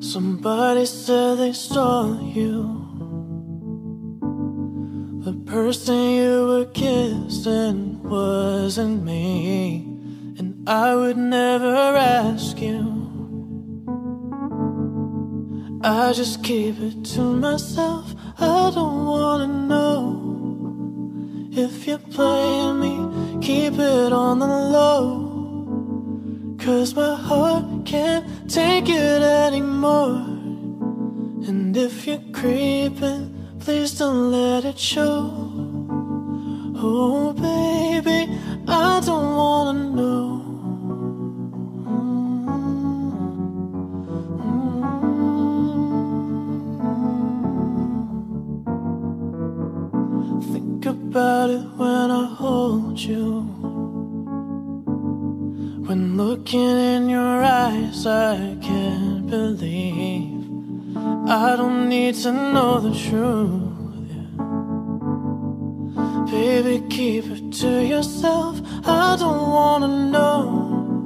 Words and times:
Somebody 0.00 0.86
said 0.86 1.38
they 1.38 1.52
saw 1.52 2.18
you. 2.20 2.79
Person 5.46 6.10
you 6.10 6.46
were 6.46 6.66
kissing 6.66 8.02
wasn't 8.02 9.02
me, 9.04 9.84
and 10.38 10.68
I 10.68 10.94
would 10.94 11.16
never 11.16 11.96
ask 11.96 12.60
you. 12.60 13.00
I 15.82 16.12
just 16.12 16.44
keep 16.44 16.78
it 16.78 17.04
to 17.14 17.20
myself. 17.20 18.14
I 18.38 18.70
don't 18.74 19.06
wanna 19.06 19.46
know 19.46 20.30
if 21.52 21.86
you're 21.86 21.98
playing 21.98 22.80
me. 22.80 23.40
Keep 23.40 23.78
it 23.78 24.12
on 24.12 24.38
the 24.40 24.46
low. 24.46 25.26
Cause 26.58 26.94
my 26.94 27.16
heart 27.16 27.86
can't 27.86 28.26
take 28.50 28.90
it 28.90 29.22
anymore. 29.22 30.16
And 31.48 31.74
if 31.74 32.06
you're 32.06 32.22
creeping, 32.32 33.29
please 33.60 33.92
don't 33.98 34.30
let 34.30 34.64
it 34.64 34.78
show. 34.78 35.30
Oh, 36.82 37.32
baby, 37.34 38.32
I 38.66 39.00
don't 39.04 39.36
wanna 39.36 39.84
know. 39.98 40.26
Think 50.52 50.86
about 50.86 51.50
it 51.50 51.66
when 51.76 52.10
I 52.10 52.24
hold 52.40 52.98
you. 52.98 53.42
When 55.86 56.16
looking 56.16 56.76
in 56.94 57.08
your 57.10 57.42
eyes, 57.42 58.06
I 58.06 58.56
believe 58.60 59.19
I 61.32 61.54
don't 61.54 61.88
need 61.88 62.16
to 62.24 62.32
know 62.32 62.80
the 62.80 62.90
truth. 62.92 63.62
yeah. 64.10 64.26
Baby, 66.28 66.84
keep 66.90 67.24
it 67.26 67.52
to 67.60 67.86
yourself. 67.86 68.60
I 68.84 69.14
don't 69.16 69.52
wanna 69.52 70.10
know 70.10 71.04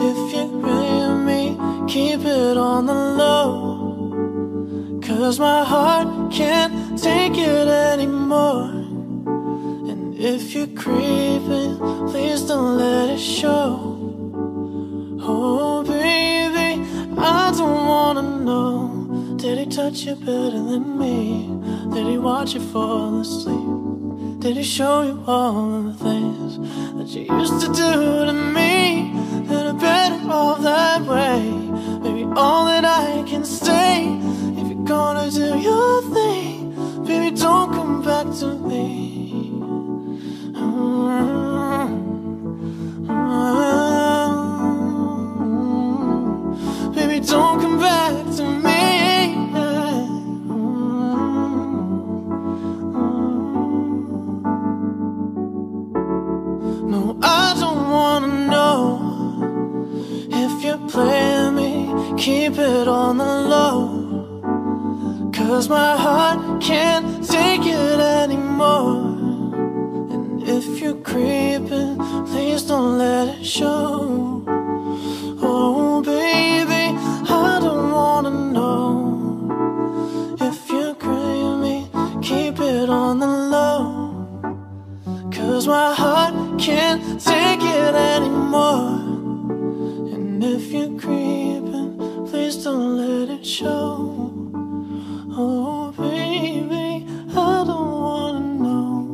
if 0.00 0.34
you're 0.34 0.48
really 0.48 1.14
me. 1.28 1.56
Keep 1.86 2.24
it 2.24 2.56
on 2.56 2.86
the 2.86 2.94
low. 3.22 4.98
Cause 5.00 5.38
my 5.38 5.62
heart 5.62 6.32
can't 6.32 6.98
take 6.98 7.38
it 7.38 7.68
anymore. 7.68 8.64
And 9.90 10.12
if 10.18 10.56
you're 10.56 10.74
creeping, 10.74 11.78
please 12.10 12.42
don't 12.42 12.78
let 12.78 13.10
it 13.10 13.20
show. 13.20 13.89
You 19.92 20.14
better 20.14 20.62
than 20.62 20.98
me? 20.98 21.48
Did 21.92 22.06
he 22.06 22.16
watch 22.16 22.54
you 22.54 22.60
fall 22.60 23.20
asleep? 23.20 24.40
Did 24.40 24.56
he 24.56 24.62
show 24.62 25.02
you 25.02 25.22
all 25.26 25.82
the 25.82 25.94
things 25.94 26.58
that 26.96 27.08
you 27.08 27.22
used 27.36 27.60
to 27.60 27.66
do 27.66 28.24
to 28.26 28.32
me? 28.32 28.59
Keep 62.20 62.58
it 62.58 62.86
on 62.86 63.16
the 63.16 63.24
low. 63.24 65.30
Cause 65.32 65.70
my 65.70 65.96
heart 65.96 66.60
can't 66.60 67.26
take 67.26 67.64
it 67.64 67.98
anymore. 67.98 69.16
And 70.12 70.42
if 70.46 70.80
you're 70.80 71.00
creeping, 71.00 71.96
please 72.26 72.64
don't 72.64 72.98
let 72.98 73.38
it 73.38 73.46
show. 73.46 74.44
Oh, 75.40 76.02
baby, 76.02 76.94
I 77.26 77.58
don't 77.58 77.90
wanna 77.90 78.52
know 78.52 80.36
if 80.42 80.68
you're 80.68 80.94
me. 81.56 81.88
Keep 82.20 82.60
it 82.60 82.90
on 82.90 83.18
the 83.18 83.32
low. 83.54 85.30
Cause 85.32 85.66
my 85.66 85.94
heart 85.94 86.34
can't 86.60 87.18
take 87.18 87.62
it 87.62 87.94
anymore. 87.94 88.69
Oh, 95.42 95.90
baby, 95.92 97.06
I 97.30 97.64
don't 97.66 97.92
wanna 98.02 98.40
know. 98.60 99.06